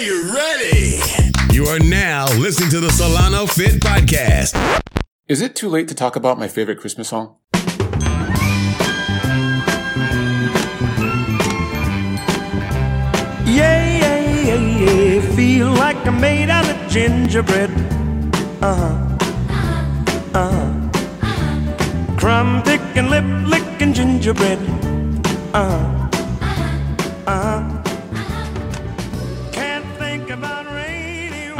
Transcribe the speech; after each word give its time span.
you 0.00 0.34
ready? 0.34 0.98
You 1.52 1.66
are 1.66 1.78
now 1.78 2.24
listening 2.38 2.70
to 2.70 2.80
the 2.80 2.90
Solano 2.90 3.44
Fit 3.44 3.82
Podcast. 3.82 4.56
Is 5.28 5.42
it 5.42 5.54
too 5.54 5.68
late 5.68 5.88
to 5.88 5.94
talk 5.94 6.16
about 6.16 6.38
my 6.38 6.48
favorite 6.48 6.80
Christmas 6.80 7.08
song? 7.08 7.36
Yeah, 13.44 13.84
yeah, 14.00 14.18
yeah, 14.44 14.54
yeah. 14.54 15.36
Feel 15.36 15.70
like 15.72 15.96
I'm 16.06 16.18
made 16.18 16.48
out 16.48 16.68
of 16.68 16.90
gingerbread. 16.90 17.70
Uh 18.62 18.74
huh. 18.74 19.18
Uh 20.32 20.50
huh. 21.20 22.16
Crumb 22.16 22.62
picking, 22.62 23.10
lip 23.10 23.24
licking 23.46 23.92
gingerbread. 23.92 24.58
Uh 25.52 25.68
huh. 25.68 26.08
Uh 27.26 27.42
huh. 27.42 27.69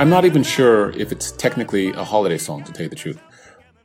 I'm 0.00 0.08
not 0.08 0.24
even 0.24 0.42
sure 0.42 0.92
if 0.92 1.12
it's 1.12 1.30
technically 1.30 1.90
a 1.90 2.04
holiday 2.04 2.38
song, 2.38 2.64
to 2.64 2.72
tell 2.72 2.84
you 2.84 2.88
the 2.88 2.96
truth. 2.96 3.20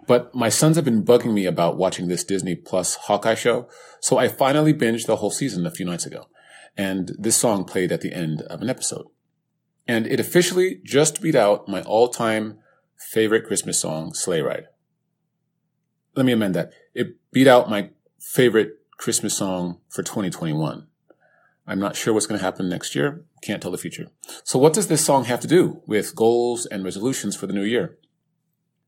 But 0.07 0.33
my 0.33 0.47
sons 0.47 0.77
have 0.77 0.85
been 0.85 1.03
bugging 1.03 1.33
me 1.33 1.45
about 1.45 1.75
watching 1.75 2.07
this 2.07 2.23
Disney 2.23 2.55
Plus 2.55 2.95
Hawkeye 2.95 3.35
show, 3.35 3.67
so 3.99 4.17
I 4.17 4.29
finally 4.29 4.73
binged 4.73 5.07
the 5.07 5.17
whole 5.17 5.29
season 5.29 5.65
a 5.65 5.71
few 5.71 5.85
nights 5.85 6.05
ago. 6.05 6.29
And 6.77 7.11
this 7.19 7.35
song 7.35 7.65
played 7.65 7.91
at 7.91 7.99
the 7.99 8.13
end 8.13 8.43
of 8.43 8.61
an 8.61 8.69
episode. 8.69 9.07
And 9.89 10.07
it 10.07 10.21
officially 10.21 10.79
just 10.85 11.21
beat 11.21 11.35
out 11.35 11.67
my 11.67 11.81
all-time 11.81 12.59
favorite 12.97 13.45
Christmas 13.45 13.77
song, 13.77 14.13
Sleigh 14.13 14.39
Ride. 14.39 14.67
Let 16.15 16.25
me 16.25 16.31
amend 16.31 16.55
that. 16.55 16.71
It 16.93 17.17
beat 17.33 17.45
out 17.45 17.69
my 17.69 17.89
favorite 18.21 18.77
Christmas 18.97 19.37
song 19.37 19.81
for 19.89 20.01
2021. 20.01 20.87
I'm 21.67 21.79
not 21.79 21.95
sure 21.95 22.13
what's 22.13 22.27
going 22.27 22.39
to 22.39 22.45
happen 22.45 22.69
next 22.69 22.95
year. 22.95 23.25
Can't 23.41 23.61
tell 23.61 23.71
the 23.71 23.77
future. 23.77 24.07
So 24.43 24.59
what 24.59 24.73
does 24.73 24.87
this 24.87 25.03
song 25.03 25.25
have 25.25 25.39
to 25.39 25.47
do 25.47 25.81
with 25.87 26.15
goals 26.15 26.65
and 26.65 26.83
resolutions 26.83 27.35
for 27.35 27.47
the 27.47 27.53
new 27.53 27.63
year? 27.63 27.97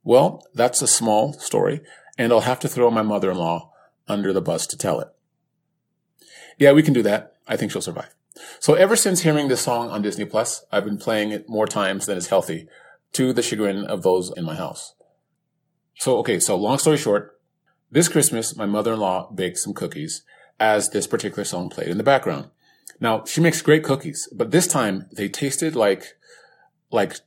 Well, 0.03 0.45
that's 0.53 0.81
a 0.81 0.87
small 0.87 1.33
story, 1.33 1.81
and 2.17 2.31
I'll 2.31 2.41
have 2.41 2.59
to 2.61 2.69
throw 2.69 2.89
my 2.91 3.01
mother-in-law 3.01 3.71
under 4.07 4.31
the 4.31 4.41
bus 4.41 4.67
to 4.67 4.77
tell 4.77 4.99
it. 4.99 5.09
Yeah, 6.57 6.71
we 6.71 6.83
can 6.83 6.93
do 6.93 7.03
that. 7.03 7.33
I 7.47 7.57
think 7.57 7.71
she'll 7.71 7.81
survive. 7.81 8.15
So 8.59 8.75
ever 8.75 8.95
since 8.95 9.21
hearing 9.21 9.47
this 9.47 9.61
song 9.61 9.89
on 9.89 10.01
Disney 10.01 10.25
Plus, 10.25 10.63
I've 10.71 10.85
been 10.85 10.97
playing 10.97 11.31
it 11.31 11.49
more 11.49 11.67
times 11.67 12.05
than 12.05 12.17
is 12.17 12.27
healthy 12.27 12.67
to 13.13 13.33
the 13.33 13.41
chagrin 13.41 13.85
of 13.85 14.03
those 14.03 14.31
in 14.37 14.45
my 14.45 14.55
house. 14.55 14.93
So, 15.95 16.17
okay, 16.19 16.39
so 16.39 16.55
long 16.55 16.77
story 16.77 16.97
short, 16.97 17.39
this 17.89 18.07
Christmas, 18.07 18.55
my 18.55 18.65
mother-in-law 18.65 19.31
baked 19.31 19.57
some 19.57 19.73
cookies 19.73 20.23
as 20.59 20.89
this 20.89 21.07
particular 21.07 21.43
song 21.43 21.69
played 21.69 21.87
in 21.87 21.97
the 21.97 22.03
background. 22.03 22.49
Now, 22.99 23.23
she 23.25 23.41
makes 23.41 23.61
great 23.61 23.83
cookies, 23.83 24.27
but 24.33 24.51
this 24.51 24.67
time 24.67 25.07
they 25.11 25.29
tasted 25.29 25.75
like, 25.75 26.15
like 26.91 27.17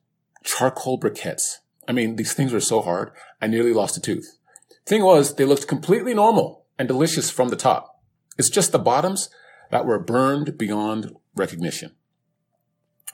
charcoal 0.42 0.98
briquettes. 0.98 1.58
I 1.86 1.92
mean, 1.92 2.16
these 2.16 2.32
things 2.32 2.52
were 2.52 2.60
so 2.60 2.82
hard, 2.82 3.12
I 3.40 3.46
nearly 3.46 3.72
lost 3.72 3.96
a 3.96 4.00
tooth. 4.00 4.38
Thing 4.86 5.04
was, 5.04 5.36
they 5.36 5.44
looked 5.44 5.68
completely 5.68 6.14
normal 6.14 6.66
and 6.78 6.88
delicious 6.88 7.30
from 7.30 7.48
the 7.48 7.56
top. 7.56 8.00
It's 8.38 8.50
just 8.50 8.72
the 8.72 8.78
bottoms 8.78 9.28
that 9.70 9.86
were 9.86 9.98
burned 9.98 10.58
beyond 10.58 11.14
recognition. 11.36 11.92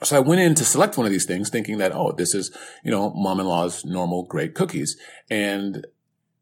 So 0.03 0.15
I 0.15 0.19
went 0.19 0.41
in 0.41 0.55
to 0.55 0.63
select 0.63 0.97
one 0.97 1.05
of 1.05 1.11
these 1.11 1.25
things 1.25 1.49
thinking 1.49 1.79
that, 1.79 1.91
oh, 1.91 2.11
this 2.11 2.35
is, 2.35 2.55
you 2.83 2.91
know, 2.91 3.11
mom-in-law's 3.11 3.83
normal 3.83 4.23
great 4.23 4.53
cookies. 4.53 4.95
And 5.29 5.85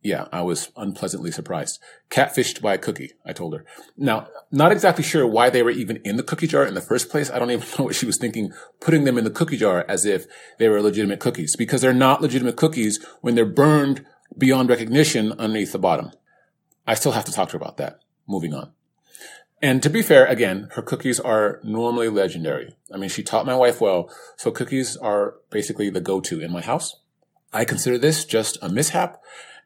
yeah, 0.05 0.27
I 0.31 0.43
was 0.43 0.71
unpleasantly 0.77 1.31
surprised. 1.31 1.79
Catfished 2.11 2.61
by 2.61 2.75
a 2.75 2.77
cookie, 2.77 3.13
I 3.25 3.33
told 3.33 3.55
her. 3.55 3.65
Now, 3.97 4.27
not 4.51 4.71
exactly 4.71 5.03
sure 5.03 5.25
why 5.25 5.49
they 5.49 5.63
were 5.63 5.71
even 5.71 5.97
in 6.05 6.15
the 6.15 6.21
cookie 6.21 6.45
jar 6.45 6.63
in 6.63 6.75
the 6.75 6.81
first 6.81 7.09
place. 7.09 7.31
I 7.31 7.39
don't 7.39 7.49
even 7.49 7.67
know 7.79 7.85
what 7.85 7.95
she 7.95 8.05
was 8.05 8.19
thinking, 8.19 8.53
putting 8.79 9.03
them 9.03 9.17
in 9.17 9.23
the 9.23 9.31
cookie 9.31 9.57
jar 9.57 9.83
as 9.87 10.05
if 10.05 10.27
they 10.59 10.69
were 10.69 10.79
legitimate 10.79 11.19
cookies, 11.19 11.55
because 11.55 11.81
they're 11.81 11.91
not 11.91 12.21
legitimate 12.21 12.55
cookies 12.55 13.03
when 13.21 13.33
they're 13.33 13.47
burned 13.47 14.05
beyond 14.37 14.69
recognition 14.69 15.31
underneath 15.31 15.71
the 15.71 15.79
bottom. 15.79 16.11
I 16.85 16.93
still 16.93 17.13
have 17.13 17.25
to 17.25 17.31
talk 17.31 17.49
to 17.49 17.53
her 17.53 17.57
about 17.57 17.77
that. 17.77 17.99
Moving 18.27 18.53
on. 18.53 18.73
And 19.59 19.81
to 19.81 19.89
be 19.89 20.03
fair, 20.03 20.27
again, 20.27 20.67
her 20.73 20.83
cookies 20.83 21.19
are 21.19 21.59
normally 21.63 22.09
legendary. 22.09 22.75
I 22.93 22.97
mean, 22.97 23.09
she 23.09 23.23
taught 23.23 23.47
my 23.47 23.55
wife 23.55 23.81
well, 23.81 24.13
so 24.37 24.51
cookies 24.51 24.97
are 24.97 25.37
basically 25.49 25.89
the 25.89 25.99
go-to 25.99 26.41
in 26.41 26.51
my 26.51 26.61
house. 26.61 26.95
I 27.51 27.65
consider 27.65 27.97
this 27.97 28.23
just 28.23 28.59
a 28.61 28.69
mishap 28.69 29.19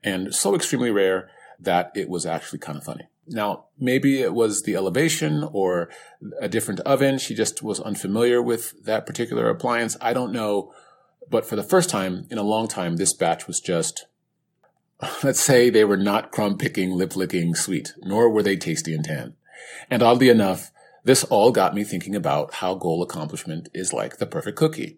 and 0.03 0.33
so 0.33 0.55
extremely 0.55 0.91
rare 0.91 1.29
that 1.59 1.91
it 1.95 2.09
was 2.09 2.25
actually 2.25 2.59
kind 2.59 2.77
of 2.77 2.83
funny. 2.83 3.07
Now, 3.27 3.65
maybe 3.77 4.21
it 4.21 4.33
was 4.33 4.63
the 4.63 4.75
elevation 4.75 5.47
or 5.51 5.89
a 6.41 6.49
different 6.49 6.79
oven. 6.81 7.19
She 7.19 7.35
just 7.35 7.61
was 7.61 7.79
unfamiliar 7.79 8.41
with 8.41 8.83
that 8.85 9.05
particular 9.05 9.49
appliance. 9.49 9.95
I 10.01 10.13
don't 10.13 10.33
know. 10.33 10.73
But 11.29 11.45
for 11.45 11.55
the 11.55 11.63
first 11.63 11.89
time 11.89 12.25
in 12.31 12.39
a 12.39 12.43
long 12.43 12.67
time, 12.67 12.95
this 12.95 13.13
batch 13.13 13.45
was 13.45 13.59
just, 13.59 14.07
let's 15.23 15.39
say 15.39 15.69
they 15.69 15.85
were 15.85 15.97
not 15.97 16.31
crumb 16.31 16.57
picking, 16.57 16.91
lip 16.91 17.15
licking 17.15 17.53
sweet, 17.53 17.93
nor 17.99 18.29
were 18.29 18.41
they 18.41 18.57
tasty 18.57 18.95
and 18.95 19.05
tan. 19.05 19.35
And 19.91 20.01
oddly 20.01 20.29
enough, 20.29 20.71
this 21.03 21.23
all 21.25 21.51
got 21.51 21.75
me 21.75 21.83
thinking 21.83 22.15
about 22.15 22.55
how 22.55 22.73
goal 22.73 23.03
accomplishment 23.03 23.69
is 23.73 23.93
like 23.93 24.17
the 24.17 24.25
perfect 24.25 24.57
cookie. 24.57 24.97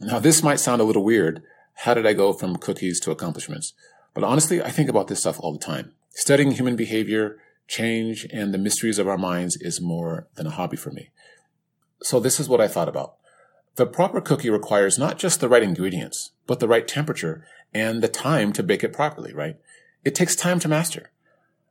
Now, 0.00 0.18
this 0.18 0.42
might 0.42 0.60
sound 0.60 0.80
a 0.80 0.84
little 0.84 1.04
weird. 1.04 1.42
How 1.78 1.94
did 1.94 2.06
I 2.06 2.12
go 2.12 2.32
from 2.32 2.56
cookies 2.56 3.00
to 3.00 3.10
accomplishments? 3.10 3.74
But 4.14 4.24
honestly, 4.24 4.62
I 4.62 4.70
think 4.70 4.88
about 4.88 5.08
this 5.08 5.20
stuff 5.20 5.38
all 5.40 5.52
the 5.52 5.58
time. 5.58 5.92
Studying 6.10 6.52
human 6.52 6.76
behavior, 6.76 7.38
change, 7.66 8.26
and 8.32 8.54
the 8.54 8.58
mysteries 8.58 8.98
of 8.98 9.08
our 9.08 9.18
minds 9.18 9.56
is 9.56 9.80
more 9.80 10.28
than 10.36 10.46
a 10.46 10.50
hobby 10.50 10.76
for 10.76 10.92
me. 10.92 11.10
So 12.02 12.20
this 12.20 12.38
is 12.38 12.48
what 12.48 12.60
I 12.60 12.68
thought 12.68 12.88
about. 12.88 13.16
The 13.76 13.86
proper 13.86 14.20
cookie 14.20 14.50
requires 14.50 14.98
not 14.98 15.18
just 15.18 15.40
the 15.40 15.48
right 15.48 15.62
ingredients, 15.62 16.30
but 16.46 16.60
the 16.60 16.68
right 16.68 16.86
temperature 16.86 17.44
and 17.72 18.02
the 18.02 18.08
time 18.08 18.52
to 18.52 18.62
bake 18.62 18.84
it 18.84 18.92
properly, 18.92 19.32
right? 19.32 19.56
It 20.04 20.14
takes 20.14 20.36
time 20.36 20.60
to 20.60 20.68
master. 20.68 21.10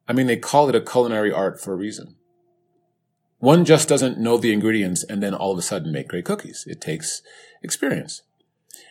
I 0.07 0.11
mean, 0.11 0.27
they 0.27 0.35
call 0.35 0.67
it 0.67 0.75
a 0.75 0.81
culinary 0.81 1.31
art 1.31 1.61
for 1.61 1.71
a 1.71 1.77
reason. 1.77 2.15
One 3.39 3.63
just 3.63 3.87
doesn't 3.87 4.19
know 4.19 4.37
the 4.37 4.51
ingredients 4.51 5.03
and 5.03 5.23
then 5.23 5.33
all 5.33 5.53
of 5.53 5.57
a 5.57 5.61
sudden 5.61 5.91
make 5.91 6.09
great 6.09 6.25
cookies. 6.25 6.65
It 6.67 6.81
takes 6.81 7.21
experience. 7.61 8.23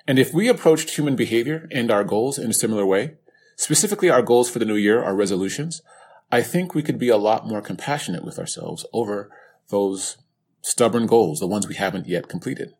And 0.07 0.19
if 0.19 0.33
we 0.33 0.49
approached 0.49 0.91
human 0.91 1.17
behavior 1.17 1.69
and 1.71 1.91
our 1.91 2.05
goals 2.05 2.39
in 2.39 2.51
a 2.51 2.55
similar 2.55 2.87
way, 2.87 3.15
specifically 3.57 4.11
our 4.11 4.23
goals 4.23 4.51
for 4.51 4.59
the 4.59 4.65
new 4.65 4.77
year, 4.77 5.03
our 5.03 5.15
resolutions, 5.15 5.83
I 6.31 6.43
think 6.43 6.75
we 6.75 6.83
could 6.83 6.99
be 6.99 7.09
a 7.09 7.17
lot 7.17 7.47
more 7.47 7.61
compassionate 7.61 8.25
with 8.25 8.39
ourselves 8.39 8.87
over 8.93 9.31
those 9.69 10.17
stubborn 10.63 11.07
goals, 11.07 11.41
the 11.41 11.47
ones 11.47 11.69
we 11.69 11.75
haven't 11.75 12.07
yet 12.07 12.29
completed. 12.29 12.73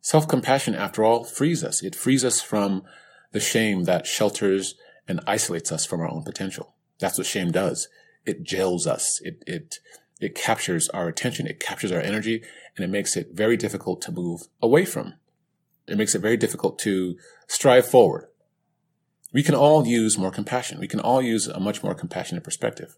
Self-compassion, 0.00 0.74
after 0.74 1.02
all, 1.02 1.24
frees 1.24 1.64
us. 1.64 1.82
It 1.82 1.94
frees 1.94 2.24
us 2.24 2.40
from 2.40 2.82
the 3.32 3.40
shame 3.40 3.84
that 3.84 4.06
shelters 4.06 4.74
and 5.08 5.20
isolates 5.26 5.72
us 5.72 5.84
from 5.84 6.00
our 6.00 6.10
own 6.10 6.22
potential. 6.22 6.74
That's 6.98 7.18
what 7.18 7.26
shame 7.26 7.50
does. 7.50 7.88
It 8.24 8.42
jails 8.42 8.86
us. 8.86 9.20
It, 9.22 9.42
it, 9.46 9.78
it 10.20 10.34
captures 10.34 10.88
our 10.90 11.08
attention, 11.08 11.46
it 11.46 11.58
captures 11.58 11.90
our 11.90 12.00
energy, 12.00 12.42
and 12.76 12.84
it 12.84 12.88
makes 12.88 13.16
it 13.16 13.30
very 13.32 13.56
difficult 13.56 14.00
to 14.02 14.12
move 14.12 14.42
away 14.62 14.84
from. 14.84 15.14
It 15.86 15.98
makes 15.98 16.14
it 16.14 16.22
very 16.22 16.36
difficult 16.36 16.78
to 16.80 17.16
strive 17.48 17.86
forward. 17.86 18.28
We 19.34 19.42
can 19.42 19.56
all 19.56 19.84
use 19.84 20.16
more 20.16 20.30
compassion. 20.30 20.78
We 20.78 20.86
can 20.86 21.00
all 21.00 21.20
use 21.20 21.48
a 21.48 21.58
much 21.58 21.82
more 21.82 21.94
compassionate 21.94 22.44
perspective. 22.44 22.96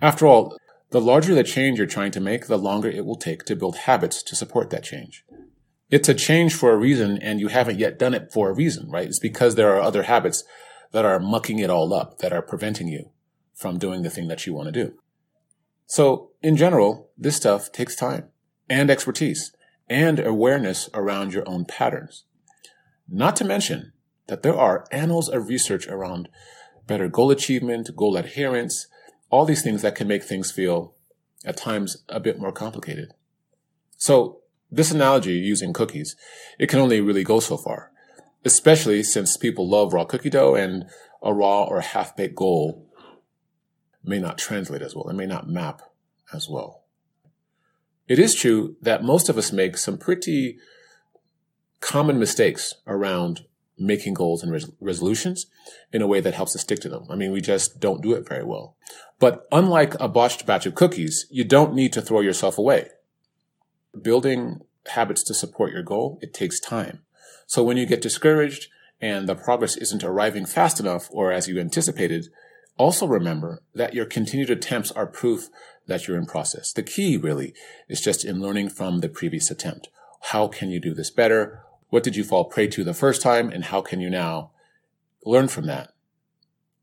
After 0.00 0.26
all, 0.26 0.56
the 0.90 1.02
larger 1.02 1.34
the 1.34 1.44
change 1.44 1.76
you're 1.76 1.86
trying 1.86 2.12
to 2.12 2.20
make, 2.20 2.46
the 2.46 2.56
longer 2.56 2.88
it 2.88 3.04
will 3.04 3.14
take 3.14 3.44
to 3.44 3.54
build 3.54 3.76
habits 3.76 4.22
to 4.22 4.34
support 4.34 4.70
that 4.70 4.84
change. 4.84 5.22
It's 5.90 6.08
a 6.08 6.14
change 6.14 6.54
for 6.54 6.72
a 6.72 6.78
reason, 6.78 7.18
and 7.18 7.40
you 7.40 7.48
haven't 7.48 7.78
yet 7.78 7.98
done 7.98 8.14
it 8.14 8.32
for 8.32 8.48
a 8.48 8.54
reason, 8.54 8.90
right? 8.90 9.06
It's 9.06 9.18
because 9.18 9.54
there 9.54 9.76
are 9.76 9.82
other 9.82 10.04
habits 10.04 10.44
that 10.92 11.04
are 11.04 11.20
mucking 11.20 11.58
it 11.58 11.68
all 11.68 11.92
up, 11.92 12.18
that 12.18 12.32
are 12.32 12.42
preventing 12.42 12.88
you 12.88 13.10
from 13.54 13.78
doing 13.78 14.02
the 14.02 14.10
thing 14.10 14.28
that 14.28 14.46
you 14.46 14.54
want 14.54 14.72
to 14.72 14.84
do. 14.84 14.94
So 15.86 16.30
in 16.42 16.56
general, 16.56 17.10
this 17.18 17.36
stuff 17.36 17.70
takes 17.70 17.94
time 17.94 18.28
and 18.70 18.90
expertise 18.90 19.52
and 19.90 20.18
awareness 20.18 20.88
around 20.94 21.34
your 21.34 21.46
own 21.46 21.66
patterns. 21.66 22.24
Not 23.06 23.36
to 23.36 23.44
mention 23.44 23.92
that 24.26 24.42
there 24.42 24.56
are 24.56 24.86
annals 24.90 25.28
of 25.28 25.48
research 25.48 25.86
around 25.88 26.28
better 26.86 27.08
goal 27.08 27.30
achievement, 27.30 27.90
goal 27.96 28.16
adherence, 28.16 28.86
all 29.30 29.44
these 29.44 29.62
things 29.62 29.82
that 29.82 29.94
can 29.94 30.08
make 30.08 30.22
things 30.22 30.50
feel 30.50 30.94
at 31.44 31.56
times 31.56 32.04
a 32.08 32.20
bit 32.20 32.38
more 32.38 32.52
complicated. 32.52 33.12
So 33.96 34.40
this 34.70 34.90
analogy 34.90 35.34
using 35.34 35.72
cookies, 35.72 36.16
it 36.58 36.68
can 36.68 36.78
only 36.78 37.00
really 37.00 37.24
go 37.24 37.40
so 37.40 37.56
far, 37.56 37.90
especially 38.44 39.02
since 39.02 39.36
people 39.36 39.68
love 39.68 39.92
raw 39.92 40.04
cookie 40.04 40.30
dough 40.30 40.54
and 40.54 40.84
a 41.22 41.32
raw 41.32 41.64
or 41.64 41.80
half 41.80 42.16
baked 42.16 42.36
goal 42.36 42.88
may 44.02 44.18
not 44.18 44.38
translate 44.38 44.82
as 44.82 44.94
well. 44.94 45.08
It 45.08 45.14
may 45.14 45.26
not 45.26 45.48
map 45.48 45.82
as 46.32 46.48
well. 46.48 46.82
It 48.06 48.18
is 48.18 48.34
true 48.34 48.76
that 48.82 49.02
most 49.02 49.28
of 49.28 49.38
us 49.38 49.52
make 49.52 49.78
some 49.78 49.96
pretty 49.96 50.58
common 51.80 52.18
mistakes 52.18 52.74
around 52.86 53.44
making 53.78 54.14
goals 54.14 54.42
and 54.42 54.52
res- 54.52 54.70
resolutions 54.80 55.46
in 55.92 56.02
a 56.02 56.06
way 56.06 56.20
that 56.20 56.34
helps 56.34 56.54
us 56.54 56.62
stick 56.62 56.80
to 56.80 56.88
them. 56.88 57.06
I 57.10 57.16
mean, 57.16 57.32
we 57.32 57.40
just 57.40 57.80
don't 57.80 58.02
do 58.02 58.12
it 58.12 58.28
very 58.28 58.44
well. 58.44 58.76
But 59.18 59.46
unlike 59.50 59.94
a 60.00 60.08
botched 60.08 60.46
batch 60.46 60.66
of 60.66 60.74
cookies, 60.74 61.26
you 61.30 61.44
don't 61.44 61.74
need 61.74 61.92
to 61.94 62.02
throw 62.02 62.20
yourself 62.20 62.58
away. 62.58 62.88
Building 64.00 64.60
habits 64.86 65.22
to 65.24 65.34
support 65.34 65.72
your 65.72 65.82
goal, 65.82 66.18
it 66.22 66.34
takes 66.34 66.60
time. 66.60 67.00
So 67.46 67.62
when 67.62 67.76
you 67.76 67.86
get 67.86 68.00
discouraged 68.00 68.68
and 69.00 69.28
the 69.28 69.34
progress 69.34 69.76
isn't 69.76 70.04
arriving 70.04 70.46
fast 70.46 70.80
enough 70.80 71.08
or 71.10 71.32
as 71.32 71.48
you 71.48 71.58
anticipated, 71.58 72.28
also 72.76 73.06
remember 73.06 73.62
that 73.74 73.94
your 73.94 74.06
continued 74.06 74.50
attempts 74.50 74.90
are 74.92 75.06
proof 75.06 75.48
that 75.86 76.06
you're 76.06 76.16
in 76.16 76.26
process. 76.26 76.72
The 76.72 76.82
key 76.82 77.16
really 77.16 77.54
is 77.88 78.00
just 78.00 78.24
in 78.24 78.40
learning 78.40 78.70
from 78.70 79.00
the 79.00 79.08
previous 79.08 79.50
attempt. 79.50 79.88
How 80.30 80.48
can 80.48 80.70
you 80.70 80.80
do 80.80 80.94
this 80.94 81.10
better? 81.10 81.63
What 81.94 82.02
did 82.02 82.16
you 82.16 82.24
fall 82.24 82.46
prey 82.46 82.66
to 82.66 82.82
the 82.82 82.92
first 82.92 83.22
time? 83.22 83.50
And 83.50 83.66
how 83.66 83.80
can 83.80 84.00
you 84.00 84.10
now 84.10 84.50
learn 85.24 85.46
from 85.46 85.66
that? 85.66 85.92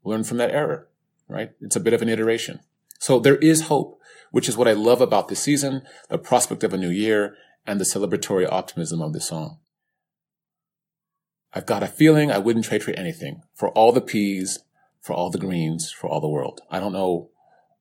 Learn 0.05 0.23
from 0.23 0.37
that 0.37 0.51
error, 0.51 0.87
right? 1.27 1.51
It's 1.59 1.75
a 1.75 1.81
bit 1.81 1.91
of 1.91 2.01
an 2.01 2.07
iteration. 2.07 2.61
So 2.97 3.19
there 3.19 3.35
is 3.35 3.63
hope, 3.63 3.99
which 4.31 4.47
is 4.47 4.55
what 4.55 4.69
I 4.69 4.71
love 4.71 5.01
about 5.01 5.27
this 5.27 5.41
season, 5.41 5.81
the 6.07 6.17
prospect 6.17 6.63
of 6.63 6.73
a 6.73 6.77
new 6.77 6.87
year 6.89 7.35
and 7.67 7.77
the 7.77 7.83
celebratory 7.83 8.49
optimism 8.49 9.01
of 9.01 9.11
the 9.11 9.19
song. 9.19 9.59
I've 11.53 11.65
got 11.65 11.83
a 11.83 11.87
feeling 11.87 12.31
I 12.31 12.37
wouldn't 12.37 12.63
trade 12.63 12.81
for 12.81 12.91
anything, 12.91 13.41
for 13.53 13.67
all 13.71 13.91
the 13.91 13.99
peas, 13.99 14.59
for 15.01 15.11
all 15.11 15.29
the 15.29 15.37
greens, 15.37 15.91
for 15.91 16.09
all 16.09 16.21
the 16.21 16.29
world. 16.29 16.61
I 16.71 16.79
don't 16.79 16.93
know 16.93 17.31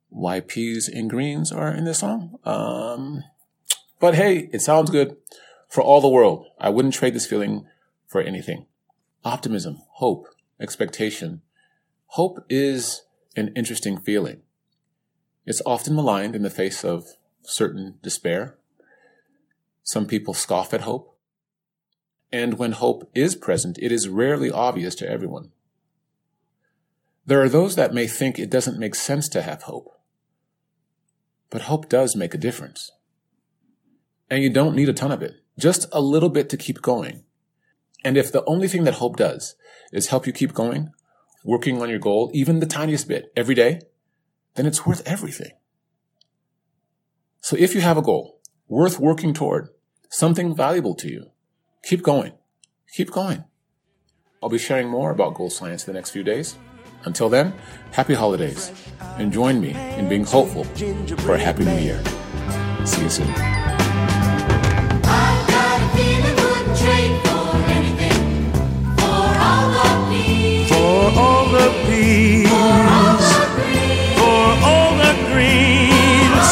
why 0.09 0.41
peas 0.41 0.89
and 0.89 1.09
greens 1.09 1.53
are 1.53 1.73
in 1.73 1.85
this 1.85 2.01
song. 2.01 2.41
Um, 2.43 3.23
but 4.01 4.17
hey, 4.17 4.51
it 4.53 4.63
sounds 4.63 4.91
good. 4.91 5.17
For 5.71 5.83
all 5.83 6.01
the 6.01 6.09
world, 6.09 6.47
I 6.59 6.69
wouldn't 6.69 6.95
trade 6.95 7.15
this 7.15 7.27
feeling 7.27 7.67
for 8.09 8.21
anything. 8.21 8.67
Optimism, 9.25 9.79
hope, 9.93 10.27
expectation. 10.61 11.43
Hope 12.07 12.45
is 12.49 13.03
an 13.37 13.53
interesting 13.55 13.97
feeling. 13.97 14.43
It's 15.47 15.63
often 15.65 15.95
maligned 15.95 16.35
in 16.35 16.43
the 16.43 16.51
face 16.51 16.85
of 16.85 17.07
certain 17.43 17.99
despair. 18.03 18.59
Some 19.85 20.07
people 20.07 20.35
scoff 20.35 20.75
at 20.75 20.81
hope. 20.81 21.17
And 22.33 22.59
when 22.59 22.73
hope 22.73 23.09
is 23.15 23.37
present, 23.37 23.79
it 23.81 23.93
is 23.93 24.09
rarely 24.09 24.51
obvious 24.51 24.97
to 24.97 25.09
everyone. 25.09 25.53
There 27.27 27.41
are 27.41 27.49
those 27.49 27.77
that 27.77 27.95
may 27.95 28.09
think 28.09 28.41
it 28.41 28.51
doesn't 28.51 28.79
make 28.79 28.97
sense 28.97 29.29
to 29.29 29.43
have 29.43 29.63
hope. 29.63 29.97
But 31.49 31.63
hope 31.63 31.89
does 31.89 32.17
make 32.17 32.35
a 32.35 32.39
difference. 32.39 32.91
And 34.29 34.43
you 34.43 34.51
don't 34.51 34.75
need 34.75 34.89
a 34.89 34.93
ton 34.93 35.13
of 35.13 35.23
it, 35.23 35.40
just 35.61 35.87
a 35.93 36.01
little 36.01 36.29
bit 36.29 36.49
to 36.51 36.57
keep 36.57 36.83
going. 36.83 37.25
And 38.05 38.17
if 38.17 38.33
the 38.33 38.45
only 38.47 38.67
thing 38.67 38.85
that 38.85 38.95
hope 38.95 39.17
does 39.17 39.55
is 39.93 40.09
help 40.09 40.27
you 40.27 40.33
keep 40.33 40.55
going, 40.55 40.91
working 41.45 41.81
on 41.81 41.91
your 41.91 41.99
goal, 41.99 42.31
even 42.33 42.61
the 42.61 42.67
tiniest 42.67 43.09
bit 43.09 43.33
every 43.37 43.55
day, 43.55 43.81
then 44.55 44.67
it's 44.67 44.87
worth 44.87 45.07
everything. 45.07 45.53
So 47.41 47.57
if 47.57 47.75
you 47.75 47.81
have 47.81 47.97
a 47.97 48.03
goal 48.03 48.41
worth 48.69 48.99
working 48.99 49.35
toward, 49.35 49.69
something 50.09 50.55
valuable 50.55 50.95
to 50.97 51.09
you, 51.09 51.31
keep 51.85 52.03
going. 52.03 52.33
Keep 52.95 53.11
going. 53.11 53.45
I'll 54.43 54.49
be 54.49 54.59
sharing 54.59 54.89
more 54.89 55.11
about 55.11 55.35
goal 55.35 55.51
science 55.51 55.87
in 55.87 55.93
the 55.93 55.99
next 55.99 56.11
few 56.11 56.23
days. 56.23 56.57
Until 57.05 57.29
then, 57.29 57.55
happy 57.93 58.15
holidays 58.15 58.73
and 59.19 59.33
join 59.33 59.61
me 59.61 59.71
in 59.97 60.09
being 60.09 60.25
hopeful 60.25 60.65
for 60.65 61.35
a 61.35 61.39
happy 61.39 61.65
new 61.65 61.79
year. 61.79 62.03
See 62.85 63.03
you 63.03 63.11
soon. 63.11 63.60
All 71.17 71.49
the 71.51 71.69
peas, 71.87 72.49
for 74.19 74.47
all 74.71 74.93
the 74.97 75.13
greens. 75.31 76.47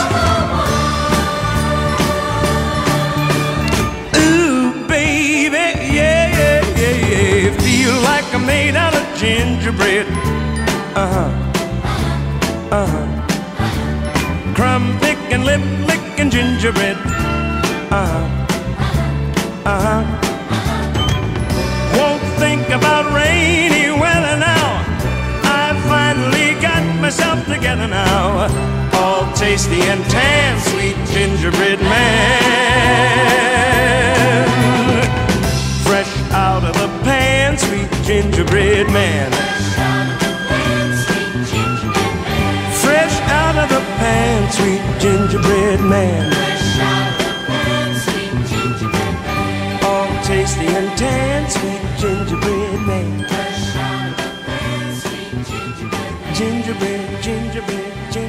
Ooh, 4.17 4.87
baby, 4.87 5.67
yeah, 5.95 6.29
yeah, 6.39 6.61
yeah, 6.77 6.97
yeah. 7.09 7.59
Feel 7.61 7.95
like 8.03 8.27
I'm 8.35 8.45
made 8.47 8.77
out 8.77 8.95
of 8.95 9.05
gingerbread. 9.19 10.07
Uh 10.95 11.09
huh, 11.15 11.31
uh 12.73 12.87
huh. 12.87 13.07
Crumb 14.55 14.99
picking, 15.01 15.43
lip 15.45 15.63
licking 15.87 16.31
gingerbread. 16.31 16.97
Uh 17.91 18.07
huh, 18.13 18.27
uh 19.65 19.81
huh. 19.87 20.03
Won't 21.97 22.23
think 22.39 22.69
about 22.71 23.13
rainy 23.15 23.88
together 27.69 27.89
now. 27.89 28.49
All 28.95 29.31
tasty 29.35 29.83
and 29.83 30.03
tan, 30.11 30.59
sweet 30.61 30.97
gingerbread 31.13 31.81
man. 31.81 32.39
Fresh 35.85 36.09
out 36.33 36.65
of 36.65 36.75
the 36.75 36.89
pan, 37.05 37.59
sweet 37.59 37.91
gingerbread 38.05 38.87
man. 38.91 39.31
Fresh 42.81 43.21
out 43.29 43.57
of 43.59 43.69
the 43.69 43.81
pan, 44.01 44.51
sweet 44.53 44.83
gingerbread 44.99 45.81
man. 45.81 46.33
All 49.85 50.09
tasty 50.25 50.67
and 50.67 50.99
tan, 50.99 51.51
sweet 51.51 51.83
gingerbread 51.99 52.81
man. 52.87 53.58
Gingerbread, 56.39 57.21
gingerbread, 57.21 58.13
gingerbread 58.13 58.28